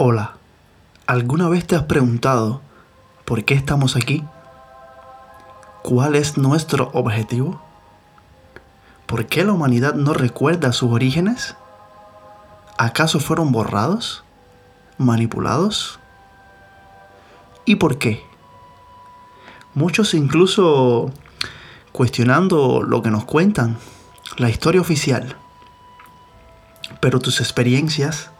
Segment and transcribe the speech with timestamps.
[0.00, 0.34] Hola,
[1.08, 2.60] ¿alguna vez te has preguntado
[3.24, 4.24] por qué estamos aquí?
[5.82, 7.60] ¿Cuál es nuestro objetivo?
[9.06, 11.56] ¿Por qué la humanidad no recuerda sus orígenes?
[12.78, 14.22] ¿Acaso fueron borrados?
[14.98, 15.98] ¿Manipulados?
[17.64, 18.22] ¿Y por qué?
[19.74, 21.10] Muchos incluso
[21.90, 23.78] cuestionando lo que nos cuentan,
[24.36, 25.34] la historia oficial.
[27.00, 28.30] Pero tus experiencias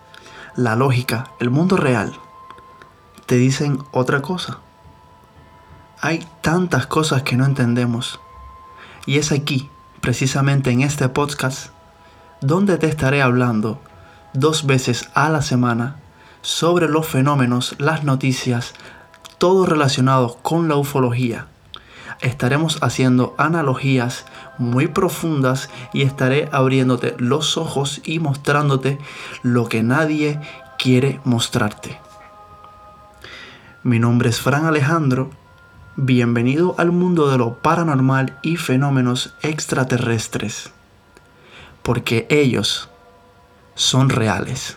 [0.59, 2.13] la lógica, el mundo real,
[3.27, 4.59] te dicen otra cosa.
[6.01, 8.19] Hay tantas cosas que no entendemos.
[9.07, 9.71] Y es aquí,
[10.01, 11.71] precisamente en este podcast,
[12.41, 13.81] donde te estaré hablando
[14.35, 16.01] dos veces a la semana
[16.43, 18.75] sobre los fenómenos, las noticias,
[19.39, 21.47] todo relacionado con la ufología
[22.21, 24.25] estaremos haciendo analogías
[24.59, 28.99] muy profundas y estaré abriéndote los ojos y mostrándote
[29.43, 30.41] lo que nadie
[30.79, 31.99] quiere mostrarte.
[33.83, 35.31] Mi nombre es Fran Alejandro.
[35.97, 40.73] Bienvenido al mundo de lo paranormal y fenómenos extraterrestres.
[41.83, 42.89] Porque ellos
[43.75, 44.77] son reales.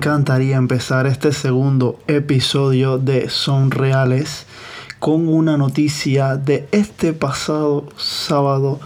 [0.00, 4.46] Encantaría empezar este segundo episodio de Son Reales
[4.98, 8.80] con una noticia de este pasado sábado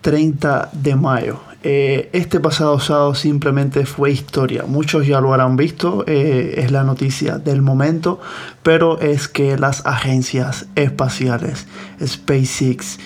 [0.00, 1.40] 30 de mayo.
[1.62, 4.64] Eh, este pasado sábado simplemente fue historia.
[4.66, 8.18] Muchos ya lo habrán visto, eh, es la noticia del momento,
[8.62, 11.66] pero es que las agencias espaciales
[12.02, 12.98] SpaceX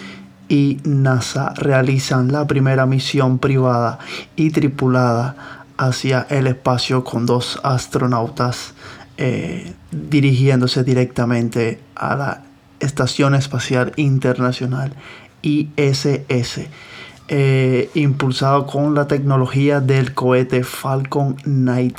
[0.48, 3.98] y NASA realizan la primera misión privada
[4.36, 8.74] y tripulada hacia el espacio con dos astronautas
[9.16, 12.42] eh, dirigiéndose directamente a la
[12.80, 14.92] Estación Espacial Internacional
[15.42, 16.68] ISS,
[17.28, 21.94] eh, impulsado con la tecnología del cohete Falcon 9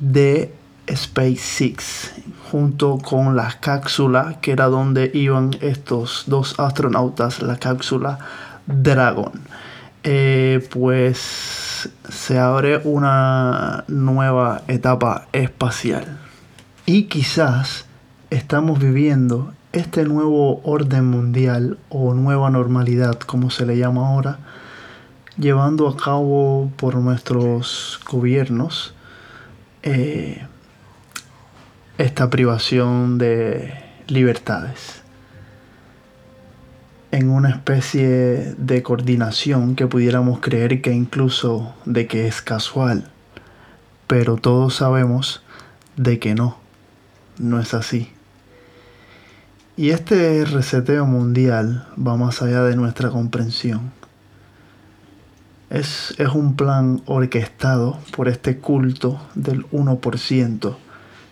[0.00, 0.52] de
[0.92, 2.12] SpaceX,
[2.50, 8.18] junto con la cápsula que era donde iban estos dos astronautas, la cápsula
[8.66, 9.32] Dragon.
[10.08, 16.20] Eh, pues se abre una nueva etapa espacial.
[16.86, 17.86] Y quizás
[18.30, 24.38] estamos viviendo este nuevo orden mundial o nueva normalidad, como se le llama ahora,
[25.38, 28.94] llevando a cabo por nuestros gobiernos
[29.82, 30.46] eh,
[31.98, 33.74] esta privación de
[34.06, 35.02] libertades
[37.10, 43.10] en una especie de coordinación que pudiéramos creer que incluso de que es casual,
[44.06, 45.42] pero todos sabemos
[45.96, 46.58] de que no,
[47.38, 48.10] no es así.
[49.76, 53.92] Y este reseteo mundial va más allá de nuestra comprensión.
[55.68, 60.76] Es, es un plan orquestado por este culto del 1%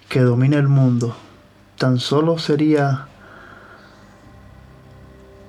[0.09, 1.17] que domina el mundo.
[1.79, 3.09] Tan solo sería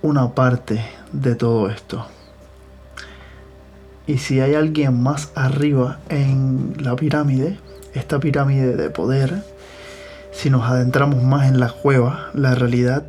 [0.05, 2.05] una parte de todo esto.
[4.05, 7.57] Y si hay alguien más arriba en la pirámide,
[7.95, 9.43] esta pirámide de poder,
[10.31, 13.07] si nos adentramos más en la cueva, la realidad,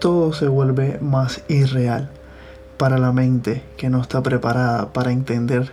[0.00, 2.08] todo se vuelve más irreal
[2.78, 5.72] para la mente que no está preparada para entender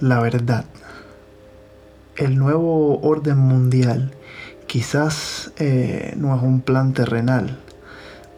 [0.00, 0.64] la verdad.
[2.16, 4.10] El nuevo orden mundial
[4.66, 7.60] quizás eh, no es un plan terrenal,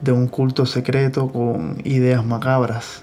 [0.00, 3.02] de un culto secreto con ideas macabras,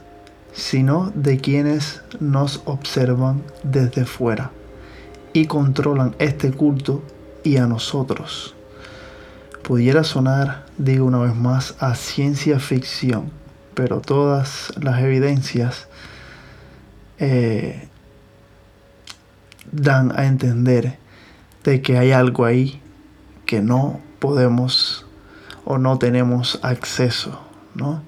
[0.54, 4.52] sino de quienes nos observan desde fuera
[5.34, 7.04] y controlan este culto
[7.44, 8.56] y a nosotros.
[9.64, 13.32] Pudiera sonar, digo una vez más, a ciencia ficción,
[13.74, 15.88] pero todas las evidencias
[17.18, 17.90] eh,
[19.72, 20.98] dan a entender
[21.64, 22.82] de que hay algo ahí
[23.46, 25.05] que no podemos
[25.66, 27.40] o no tenemos acceso,
[27.74, 28.02] ¿no?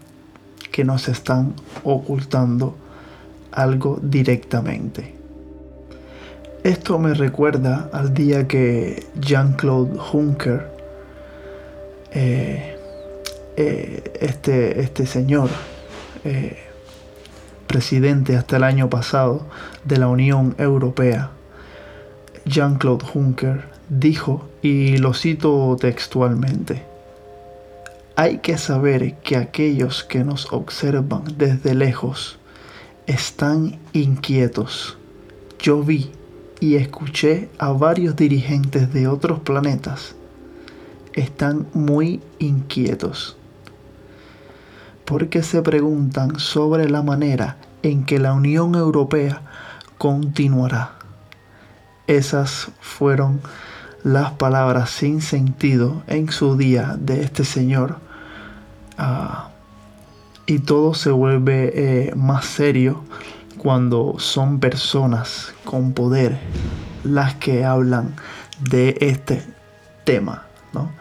[0.72, 2.76] Que nos están ocultando
[3.52, 5.16] algo directamente.
[6.64, 10.70] Esto me recuerda al día que Jean-Claude Juncker,
[12.12, 12.78] eh,
[13.56, 15.50] eh, este, este señor,
[16.26, 16.58] eh,
[17.68, 19.46] presidente hasta el año pasado
[19.84, 21.32] de la Unión Europea,
[22.46, 26.84] Jean-Claude Juncker, dijo, y lo cito textualmente,
[28.18, 32.40] hay que saber que aquellos que nos observan desde lejos
[33.06, 34.98] están inquietos.
[35.60, 36.12] Yo vi
[36.60, 40.16] y escuché a varios dirigentes de otros planetas.
[41.14, 43.38] Están muy inquietos.
[45.06, 49.44] Porque se preguntan sobre la manera en que la Unión Europea
[50.00, 50.96] continuará.
[52.08, 53.42] Esas fueron
[54.04, 58.07] las palabras sin sentido en su día de este señor.
[58.98, 59.50] Ah,
[60.46, 63.04] y todo se vuelve eh, más serio
[63.58, 66.40] cuando son personas con poder
[67.04, 68.16] las que hablan
[68.60, 69.44] de este
[70.04, 70.92] tema, ¿no?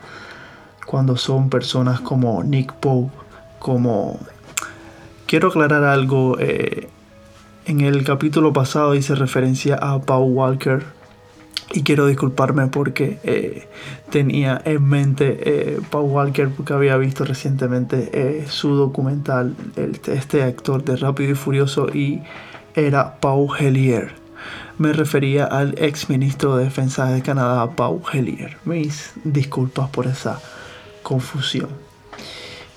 [0.84, 3.12] Cuando son personas como Nick Pope,
[3.58, 4.18] como...
[5.26, 6.88] Quiero aclarar algo, eh,
[7.66, 10.95] en el capítulo pasado hice referencia a Paul Walker
[11.72, 13.68] y quiero disculparme porque eh,
[14.10, 19.56] tenía en mente eh, Paul Walker porque había visto recientemente eh, su documental,
[20.06, 22.22] este actor de Rápido y Furioso, y
[22.74, 24.14] era Paul Hellier.
[24.78, 28.58] Me refería al ex ministro de Defensa de Canadá, Paul Hellier.
[28.64, 30.40] Mis disculpas por esa
[31.02, 31.70] confusión.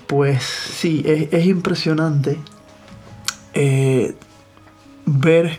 [0.06, 2.38] Pues sí, es, es impresionante
[5.06, 5.58] ver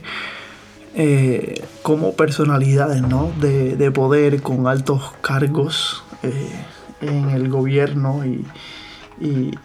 [0.94, 3.32] eh, como personalidades ¿no?
[3.40, 6.52] de, poder con altos cargos eh,
[7.00, 8.46] en el gobierno y,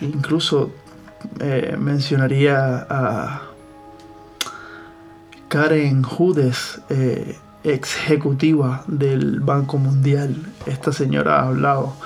[0.01, 0.71] incluso
[1.41, 3.43] eh, mencionaría a
[5.49, 6.81] Karen Judes,
[7.65, 10.37] ejecutiva del Banco Mundial.
[10.67, 11.97] Esta señora ha hablado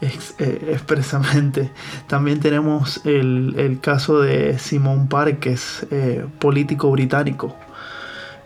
[0.00, 1.72] expresamente.
[2.06, 5.86] También tenemos el, el, caso de Simón Parques,
[6.38, 7.56] político británico,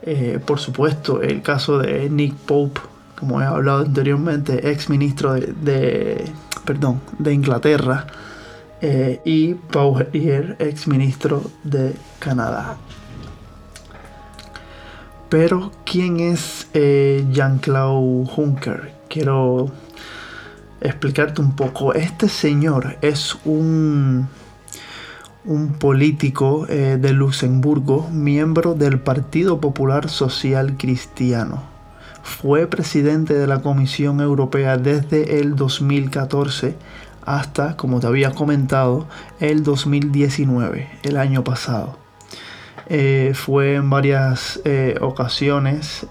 [0.03, 2.81] eh, por supuesto, el caso de Nick Pope,
[3.19, 6.25] como he hablado anteriormente, ex ministro de,
[6.65, 8.07] perdón, de Inglaterra,
[8.81, 12.79] eh, y Paul Herier, ex ministro de Canadá.
[15.29, 18.95] Pero, ¿quién es eh, Jean-Claude Juncker?
[19.09, 19.71] Quiero
[20.81, 21.95] explicarte un poco.
[21.95, 24.29] Este señor es un
[25.45, 31.63] un político eh, de Luxemburgo, miembro del Partido Popular Social Cristiano.
[32.23, 36.77] Fue presidente de la Comisión Europea desde el 2014
[37.25, 39.07] hasta, como te había comentado,
[39.41, 41.99] el 2019, el año pasado.
[42.93, 46.07] Eh, fue en varias eh, ocasiones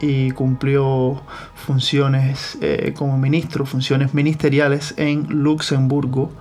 [0.00, 1.20] y cumplió
[1.54, 2.58] funciones
[2.96, 6.32] como ministro, funciones ministeriales en Luxemburgo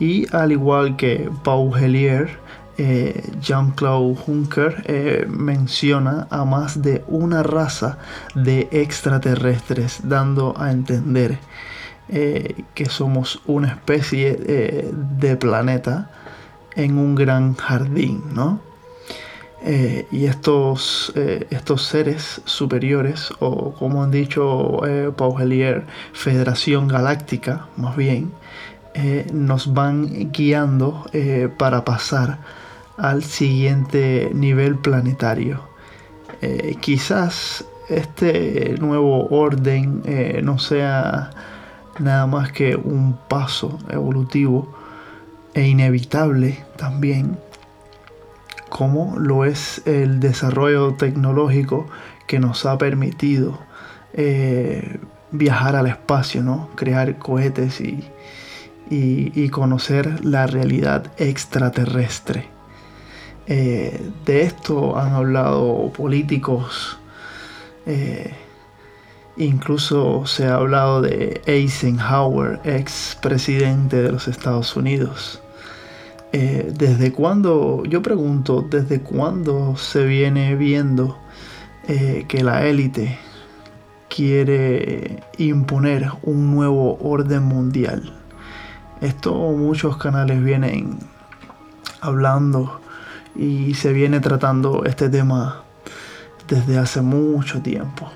[0.00, 2.40] y al igual que Paul Hellier,
[2.78, 7.98] eh, Jean-Claude Juncker eh, menciona a más de una raza
[8.34, 11.38] de extraterrestres, dando a entender
[12.08, 16.10] eh, que somos una especie de planeta
[16.74, 18.60] en un gran jardín, ¿no?
[19.62, 21.12] y estos,
[21.50, 24.80] estos seres superiores, o como han dicho
[25.18, 28.32] Paul Hellier, Federación Galáctica, más bien,
[29.02, 32.38] eh, nos van guiando eh, para pasar
[32.98, 35.62] al siguiente nivel planetario.
[36.42, 40.02] Eh, quizás este nuevo orden
[40.44, 41.30] no sea
[41.98, 44.70] nada más que un paso evolutivo
[45.54, 47.38] e inevitable también,
[48.68, 51.86] como lo es el desarrollo tecnológico
[52.26, 53.58] que nos ha permitido
[55.32, 56.68] viajar al espacio, ¿no?
[56.76, 58.04] crear cohetes y,
[58.90, 62.48] y, conocer la realidad extraterrestre.
[63.46, 66.98] Eh, de esto han hablado políticos,
[67.86, 68.32] eh,
[69.36, 75.40] incluso se ha hablado de Eisenhower, ex presidente de los Estados Unidos.
[76.32, 81.18] Eh, ¿Desde cuándo, yo pregunto, desde cuándo se viene viendo
[82.28, 83.18] que la élite
[84.08, 88.19] quiere imponer un nuevo orden mundial?
[89.00, 90.98] Esto muchos canales vienen
[92.00, 92.80] hablando
[93.34, 95.62] y se viene tratando este tema
[96.48, 98.10] desde hace mucho tiempo.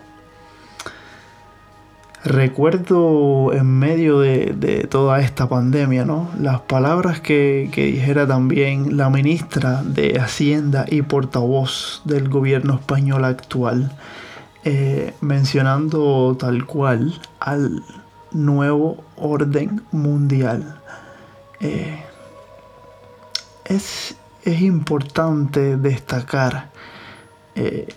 [2.24, 6.30] Recuerdo en medio de, toda esta pandemia, ¿no?
[6.40, 13.92] Las palabras que, dijera también la ministra de Hacienda y portavoz del gobierno español actual,
[14.64, 17.82] eh, mencionando tal cual al
[18.34, 20.80] nuevo orden mundial.
[21.60, 22.04] Eh,
[23.64, 26.70] es es importante destacar
[27.54, 27.88] eh,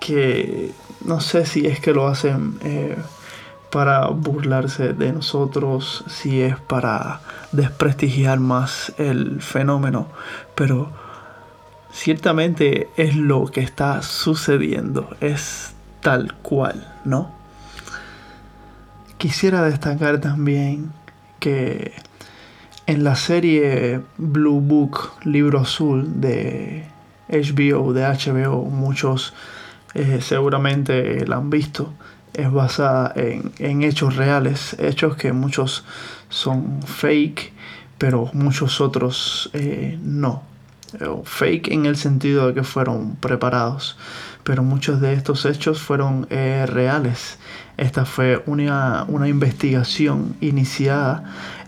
[0.00, 0.72] que
[1.04, 2.96] no sé si es que lo hacen eh,
[3.70, 7.20] para burlarse de nosotros, si es para
[7.52, 10.08] desprestigiar más el fenómeno,
[10.54, 10.90] pero
[11.92, 17.37] ciertamente es lo que está sucediendo, es tal cual, ¿no?
[19.18, 20.92] Quisiera destacar también
[21.40, 21.92] que
[22.86, 26.86] en la serie Blue Book, libro azul de
[27.28, 29.34] HBO, de HBO, muchos
[29.94, 31.92] eh, seguramente la han visto,
[32.32, 35.84] es basada en, hechos reales, hechos que muchos
[36.28, 37.52] son fake,
[37.98, 40.44] pero muchos otros eh, no.
[41.24, 43.98] Fake en el sentido de que fueron preparados,
[44.44, 47.38] pero muchos de estos hechos fueron eh, reales.
[47.78, 51.24] Esta fue una, una investigación iniciada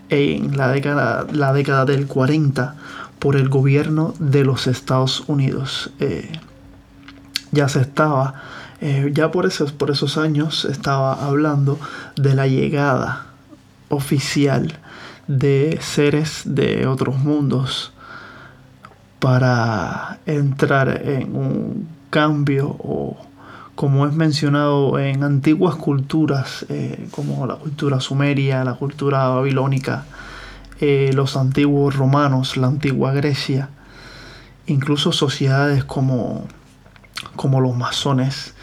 [0.09, 2.75] en la década, la década del 40
[3.17, 5.91] por el gobierno de los Estados Unidos.
[5.99, 6.29] Eh,
[7.51, 8.35] ya se estaba,
[8.81, 11.79] eh, ya por esos, por esos años estaba hablando
[12.17, 13.27] de la llegada
[13.87, 14.79] oficial
[15.27, 17.93] de seres de otros mundos
[19.19, 23.30] para entrar en un cambio o
[23.81, 30.05] como es mencionado en antiguas culturas, eh, como la cultura sumeria, la cultura babilónica,
[30.79, 33.69] eh, los antiguos romanos, la antigua Grecia,
[34.67, 36.45] incluso sociedades como,
[37.35, 38.53] como los masones,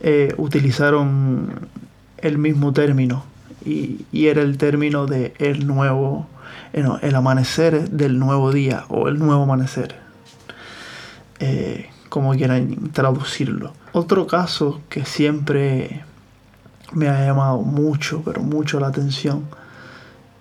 [0.00, 1.68] eh, utilizaron
[2.16, 3.22] el mismo término
[3.64, 6.26] y, era el término de el nuevo,
[6.72, 9.94] el amanecer del nuevo día o el nuevo amanecer,
[12.08, 13.72] como quieran traducirlo.
[13.92, 16.04] Otro caso que siempre
[16.92, 19.44] me ha llamado mucho, pero mucho la atención,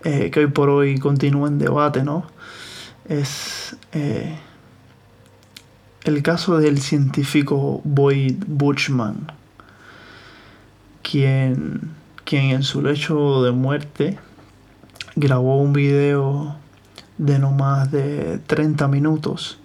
[0.03, 2.25] eh, que hoy por hoy continúa en debate, ¿no?
[3.07, 4.37] Es eh,
[6.03, 9.31] el caso del científico Boyd Bushman,
[11.01, 11.91] quien,
[12.23, 14.17] quien en su lecho de muerte
[15.15, 16.55] grabó un video
[17.17, 19.59] de no más de 30 minutos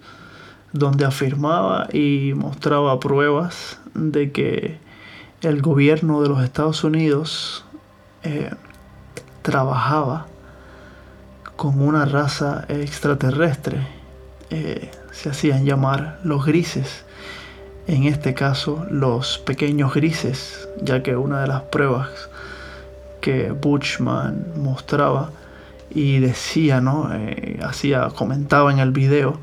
[0.72, 4.78] donde afirmaba y mostraba pruebas de que
[5.42, 7.64] el gobierno de los Estados Unidos
[8.22, 8.50] eh,
[9.42, 10.26] trabajaba
[11.56, 13.86] con una raza extraterrestre.
[14.50, 17.04] Eh, se hacían llamar los grises.
[17.86, 22.08] En este caso, los pequeños grises, ya que una de las pruebas
[23.20, 25.30] que Bushman mostraba
[25.90, 27.10] y decía, ¿no?
[27.12, 29.40] Eh, hacía, comentaba en el video,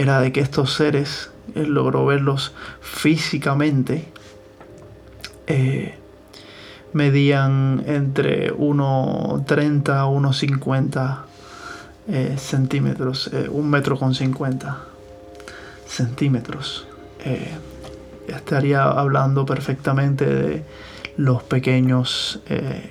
[0.00, 4.08] era de que estos seres, él logró verlos físicamente,
[5.46, 5.94] eh,
[6.94, 11.18] medían entre 1,30 a 1,50
[12.08, 14.78] eh, centímetros, eh, un metro con 50
[15.86, 16.86] centímetros.
[18.26, 20.64] estaría hablando perfectamente de
[21.18, 22.40] los pequeños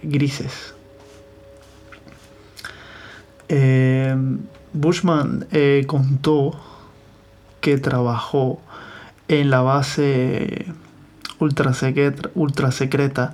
[0.03, 0.75] grises.
[4.73, 5.47] Bushman
[5.87, 6.68] contó
[7.61, 8.61] que trabajó
[9.27, 10.65] en la base
[11.39, 13.33] ultra secreta, ultra secreta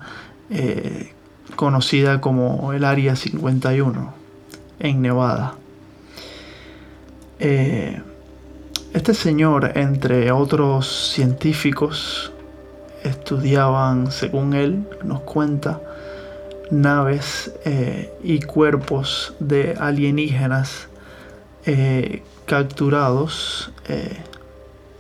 [0.50, 1.14] eh,
[1.56, 4.14] conocida como el Área 51
[4.80, 5.56] en Nevada.
[7.40, 8.02] Eh,
[8.94, 12.32] este señor, entre otros científicos,
[13.04, 15.82] estudiaban, según él nos cuenta,
[16.72, 20.88] naves eh, y cuerpos de alienígenas
[22.46, 24.18] capturados eh,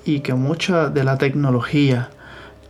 [0.03, 2.09] y que mucha de la tecnología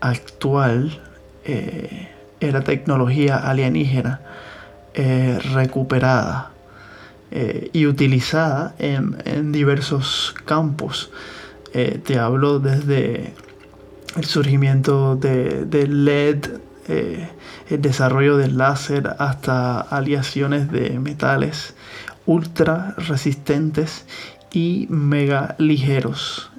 [0.02, 1.02] actual
[1.44, 4.22] eh, era tecnología alienígena
[4.94, 6.52] eh, recuperada
[7.74, 11.12] y utilizada en, diversos campos.
[11.74, 13.34] te hablo desde
[14.16, 16.46] el surgimiento de, LED,
[16.88, 21.76] el desarrollo del láser, hasta aleaciones de metales
[22.26, 24.06] ultra resistentes
[24.56, 26.50] y mega ligeros.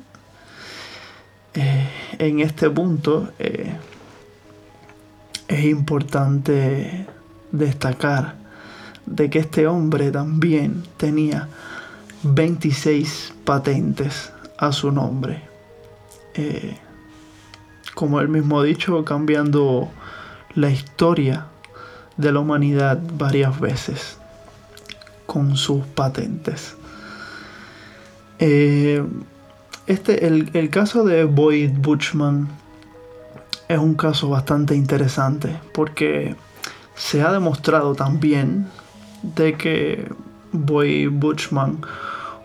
[1.54, 1.88] Eh,
[2.18, 3.74] en este punto eh,
[5.48, 7.06] es importante
[7.50, 8.34] destacar
[9.06, 11.48] de que este hombre también tenía
[12.22, 15.42] 26 patentes a su nombre.
[16.34, 16.76] Eh,
[17.94, 19.88] como él mismo ha dicho, cambiando
[20.54, 21.46] la historia
[22.18, 24.18] de la humanidad varias veces
[25.24, 26.75] con sus patentes.
[28.38, 29.04] Eh,
[29.86, 32.48] este, el, caso de Boyd Butchman
[33.68, 36.34] es un caso bastante interesante porque
[36.94, 38.68] se ha demostrado también
[39.22, 40.10] de que
[40.52, 41.78] Boyd Butchman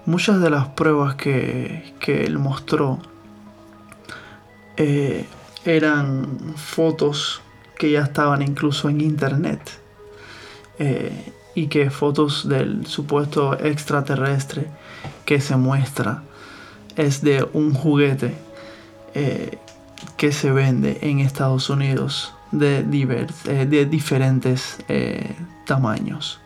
[0.06, 3.00] muchas de las pruebas que, él mostró
[4.78, 5.26] eh,
[5.66, 7.42] eran fotos
[7.78, 9.62] que ya estaban incluso en internet.
[10.80, 14.68] Eh, y que fotos del supuesto extraterrestre
[15.26, 16.24] que se muestra
[16.96, 18.36] es de un juguete
[19.14, 19.58] eh,
[20.18, 24.78] que se vende en Estados Unidos de, de diferentes
[25.66, 26.40] tamaños.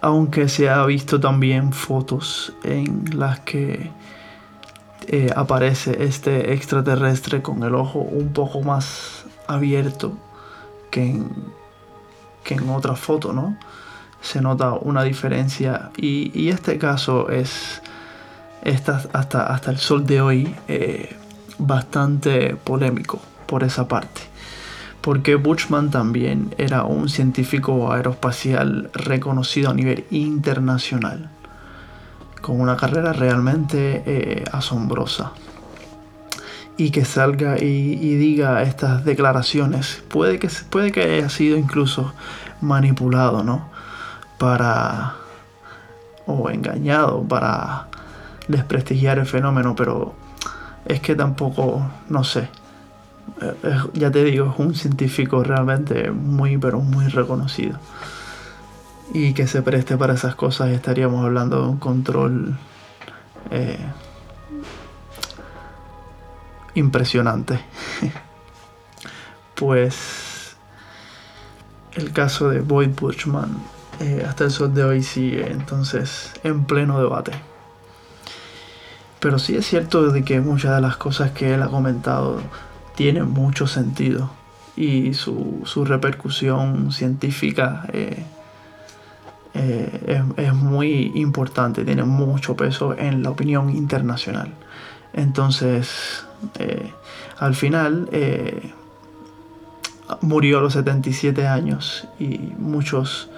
[0.00, 3.90] Aunque se ha visto también fotos en las que
[5.12, 10.12] eh, aparece este extraterrestre con el ojo un poco más abierto
[10.92, 11.30] que en,
[12.56, 13.56] que en otra foto, ¿no?
[14.20, 17.82] Se nota una diferencia y, este caso es
[19.12, 21.16] hasta, hasta el sol de hoy eh,
[21.58, 24.30] bastante polémico por esa parte
[25.00, 31.30] porque Buchman también era un científico aeroespacial reconocido a nivel internacional,
[32.40, 35.32] con una carrera realmente eh, asombrosa.
[36.80, 42.14] Y que salga y, diga estas declaraciones, puede que, puede que haya sido incluso
[42.62, 43.68] manipulado, ¿no?
[44.38, 45.12] Para.
[46.24, 47.88] o engañado para
[48.48, 50.14] desprestigiar el fenómeno, pero
[50.86, 52.48] es que tampoco, no sé,
[53.42, 53.54] eh,
[53.92, 57.78] ya te digo, es un científico realmente muy, pero muy reconocido.
[59.12, 62.56] Y que se preste para esas cosas estaríamos hablando de un control
[63.50, 63.76] eh,
[66.74, 67.60] impresionante.
[69.54, 70.56] pues
[71.94, 73.58] el caso de Boyd Bushman
[74.00, 77.32] eh, hasta el sol de hoy sigue entonces en pleno debate.
[79.20, 82.40] Pero sí es cierto de que muchas de las cosas que él ha comentado
[82.94, 84.30] tiene mucho sentido
[84.76, 88.24] y su, repercusión científica eh,
[89.52, 94.54] eh, es, muy importante, tiene mucho peso en la opinión internacional.
[95.12, 96.24] Entonces,
[96.58, 96.92] eh,
[97.38, 98.08] al final,
[100.20, 103.30] murió a los 77 años y muchos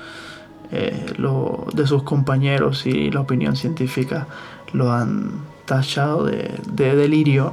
[0.70, 4.26] de sus compañeros y la opinión científica
[4.72, 5.32] lo han
[5.66, 7.52] tachado de, de delirio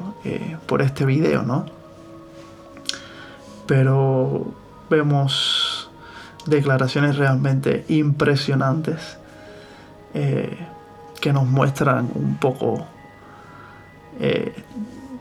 [0.67, 1.65] por este video, ¿no?
[3.69, 4.51] pero
[4.89, 5.91] vemos
[6.47, 9.19] declaraciones realmente impresionantes
[10.15, 10.57] eh,
[11.21, 12.87] que nos muestran un poco
[14.19, 14.53] eh,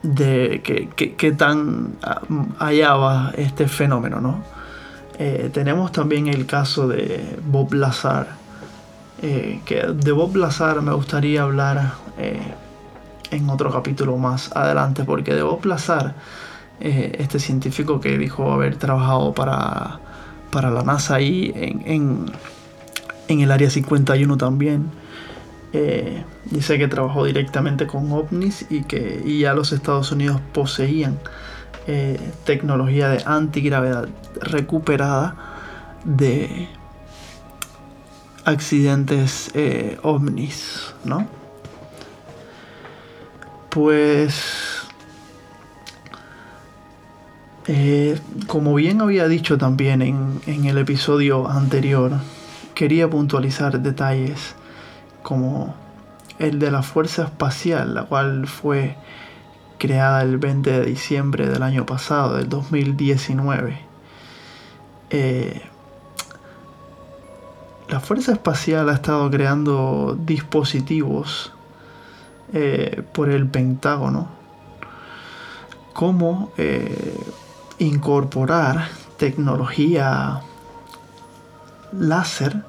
[0.03, 0.61] de
[0.95, 1.95] qué tan
[2.59, 4.43] allá va este fenómeno, ¿no?
[5.17, 8.27] Eh, tenemos también el caso de Bob Lazar,
[9.19, 11.91] que de Bob Lazar me gustaría hablar
[13.29, 16.15] en otro capítulo más adelante, porque de Bob Lazar
[16.81, 19.99] eh, este científico que dijo haber trabajado para,
[20.49, 22.31] para la NASA y en,
[23.27, 24.89] en, el Área 51 también.
[25.71, 31.19] Eh, dice que trabajó directamente con ovnis y que ya los Estados Unidos poseían
[31.85, 34.09] eh, tecnología de antigravedad
[34.41, 35.35] recuperada
[36.05, 36.69] de
[38.45, 39.51] accidentes
[40.01, 41.27] ovnis, ¿no?
[43.69, 44.69] Pues
[47.71, 52.13] eh, como bien había dicho también en, el episodio anterior,
[52.73, 54.55] quería puntualizar detalles
[55.23, 55.75] como
[56.37, 58.95] el de la Fuerza Espacial, la cual fue
[59.77, 63.79] creada el 20 de diciembre del año pasado, del 2019.
[65.09, 65.61] Eh,
[67.87, 71.51] la Fuerza Espacial ha estado creando dispositivos
[72.53, 74.27] eh, por el Pentágono
[75.93, 76.51] como
[77.79, 80.41] incorporar tecnología
[81.91, 82.63] láser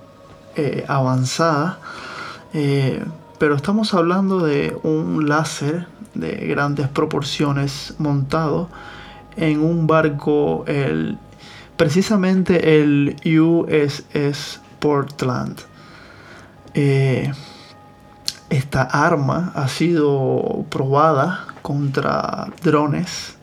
[0.56, 1.78] eh, avanzada,
[2.52, 3.04] eh,
[3.38, 8.68] pero estamos hablando de un láser de grandes proporciones montado
[9.36, 11.18] en un barco, el,
[11.76, 15.58] precisamente el USS Portland.
[16.74, 17.32] Eh,
[18.50, 23.36] esta arma ha sido probada contra drones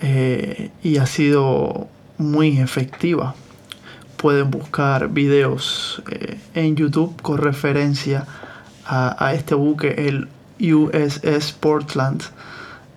[0.00, 1.88] eh, y ha sido
[2.18, 3.34] muy efectiva.
[4.24, 8.26] Pueden buscar videos eh, en YouTube con referencia
[8.86, 12.22] a, este buque, el USS Portland,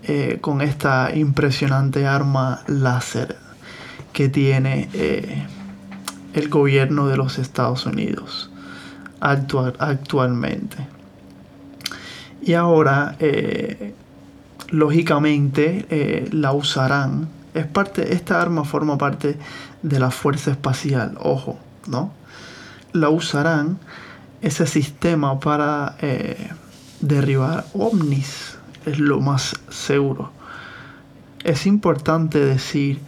[0.04, 3.36] eh, con esta impresionante arma láser
[4.14, 4.88] que tiene
[6.34, 8.50] el gobierno de los Estados Unidos
[9.20, 10.78] actualmente.
[12.42, 13.18] Y ahora
[14.70, 17.28] lógicamente eh, la usarán.
[17.54, 19.38] Es parte, esta arma forma parte
[19.82, 22.12] de la Fuerza Espacial, ojo, ¿no?
[22.94, 23.80] La usarán
[24.42, 26.52] ese sistema para eh,
[27.02, 30.32] derribar ovnis es lo más seguro.
[31.44, 33.00] Es importante decir,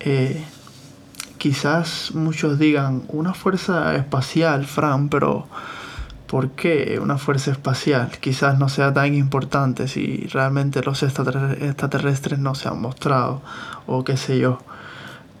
[0.00, 0.44] eh,
[1.38, 5.46] quizás muchos digan, una fuerza espacial, Fran, pero
[6.26, 8.10] ¿por qué una fuerza espacial?
[8.20, 13.42] Quizás no sea tan importante si realmente los extraterrestres no se han mostrado
[13.86, 14.58] o qué sé yo.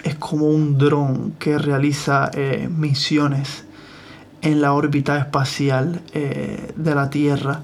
[0.04, 3.64] es como un dron que realiza eh, misiones
[4.42, 7.62] en la órbita espacial eh, de la Tierra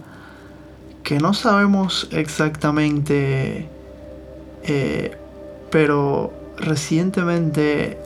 [1.01, 3.69] que no sabemos exactamente
[5.69, 7.97] pero recientemente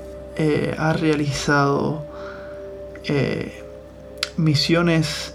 [0.77, 2.11] ha realizado
[3.05, 3.63] eh,
[4.37, 5.33] misiones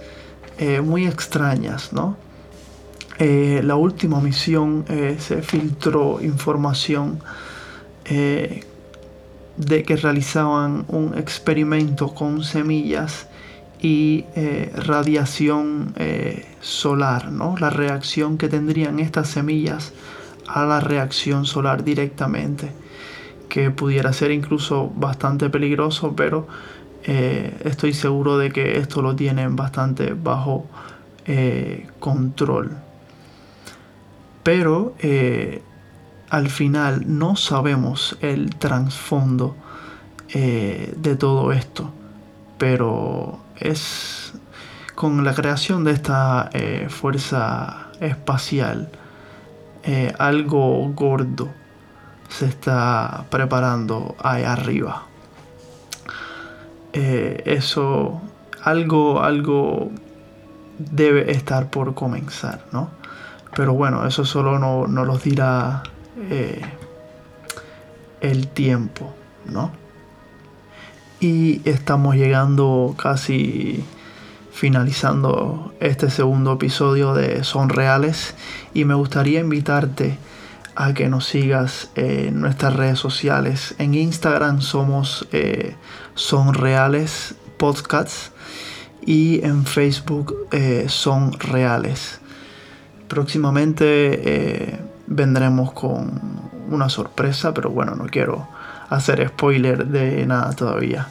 [0.58, 2.16] eh, muy extrañas, ¿no?
[3.18, 4.84] Eh, la última misión
[5.18, 7.20] se filtró información
[8.04, 13.26] de que realizaban un experimento con semillas
[13.80, 14.26] y
[14.74, 15.94] radiación
[16.60, 17.56] solar, ¿no?
[17.58, 19.92] La reacción que tendrían estas semillas
[20.46, 22.70] a la reacción solar directamente,
[23.48, 26.46] que pudiera ser incluso bastante peligroso, pero
[27.04, 30.66] eh, estoy seguro de que esto lo tienen bastante bajo
[31.24, 32.76] eh, control.
[34.42, 35.62] Pero eh,
[36.30, 39.56] al final no sabemos el trasfondo
[40.28, 41.90] de todo esto.
[42.58, 44.34] Pero es
[44.94, 46.50] con la creación de esta
[46.88, 48.90] fuerza espacial
[50.18, 51.48] algo gordo
[52.28, 55.04] se está preparando ahí arriba.
[56.92, 58.20] Eh, eso,
[58.62, 59.90] algo, algo
[60.78, 62.90] debe estar por comenzar, ¿no?
[63.54, 65.82] Pero bueno, eso solo no, nos lo dirá
[66.30, 66.60] eh,
[68.20, 69.14] el tiempo,
[69.46, 69.70] ¿no?
[71.20, 73.82] Y estamos llegando casi
[74.52, 78.34] finalizando este segundo episodio de Son Reales
[78.72, 80.16] y me gustaría invitarte
[80.76, 83.74] a que nos sigas en nuestras redes sociales.
[83.78, 85.74] En Instagram somos eh,
[86.14, 88.32] Son Reales Podcasts
[89.04, 92.20] y en Facebook eh, Son Reales.
[93.08, 96.20] Próximamente eh, vendremos con
[96.68, 98.48] una sorpresa, pero bueno, no quiero
[98.90, 101.08] hacer spoiler de nada todavía.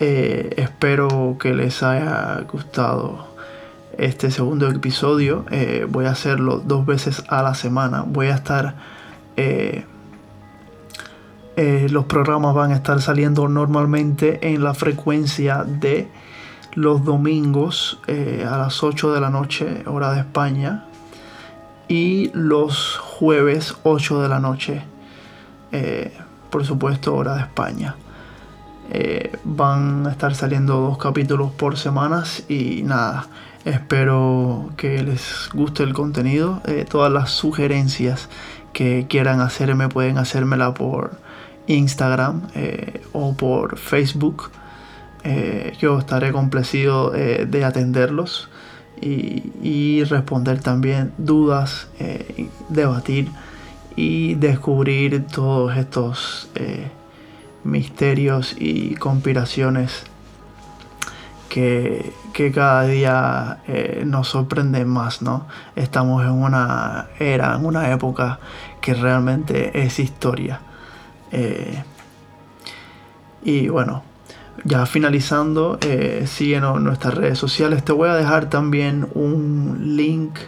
[0.00, 3.27] espero que les haya gustado
[3.98, 5.44] este segundo episodio.
[5.50, 8.04] Eh, voy a hacerlo dos veces a la semana.
[8.06, 8.76] Voy a estar...
[9.36, 9.84] Eh,
[11.56, 16.08] eh, los programas van a estar saliendo normalmente en la frecuencia de
[16.74, 20.84] los domingos a las 8 de la noche, hora de España.
[21.88, 24.84] Y los jueves 8 de la noche,
[26.50, 27.96] por supuesto, hora de España.
[29.42, 33.26] van a estar saliendo dos capítulos por semanas y nada
[33.68, 36.62] Espero que les guste el contenido.
[36.64, 38.30] Eh, todas las sugerencias
[38.72, 41.18] que quieran hacerme pueden hacérmela por
[41.66, 44.50] Instagram eh, o por Facebook.
[45.22, 48.48] Eh, yo estaré complacido de atenderlos.
[49.02, 51.88] y, responder también dudas,
[52.70, 53.28] debatir
[53.96, 56.48] y descubrir todos estos
[57.64, 60.04] misterios y conspiraciones
[61.48, 62.12] que,
[62.54, 65.46] cada día eh, nos sorprenden más, ¿no?
[65.74, 68.38] Estamos en una era, en una época
[68.80, 70.60] que realmente es historia.
[73.42, 74.02] y bueno,
[74.64, 77.84] ya finalizando, eh, síguenos en nuestras redes sociales.
[77.84, 80.38] Te voy a dejar también un link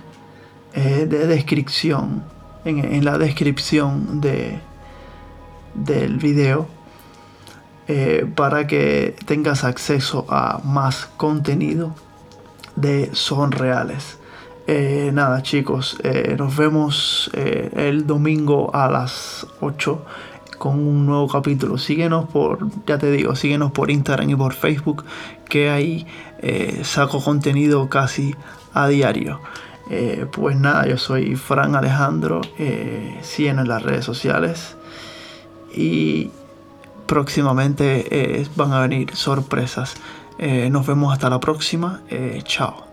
[0.75, 2.23] eh, de descripción,
[2.65, 4.61] en, la descripción de,
[5.75, 6.69] del video,
[7.91, 11.95] eh, para que tengas acceso a más contenido
[12.77, 14.19] de Son Reales.
[14.67, 15.99] Eh, nada chicos,
[16.39, 20.05] nos vemos el domingo a las 8
[20.61, 21.79] con un nuevo capítulo.
[21.79, 25.05] Síguenos por, ya te digo, síguenos por Instagram y por Facebook,
[25.49, 26.07] que ahí
[26.41, 28.37] eh, saco contenido casi
[28.75, 29.41] a diario.
[29.89, 34.77] Eh, pues nada, yo soy Fran Alejandro, eh, síguenos en las redes sociales
[35.75, 36.31] y
[37.11, 39.97] próximamente van a venir sorpresas.
[40.71, 42.01] nos vemos hasta la próxima,
[42.45, 42.90] chao.